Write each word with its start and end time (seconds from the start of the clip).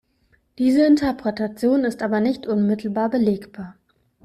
Diese 0.57 0.83
Interpretation 0.83 1.83
ist 1.83 2.01
aber 2.01 2.21
nicht 2.21 2.47
unmittelbar 2.47 3.09
belegbar. 3.11 3.75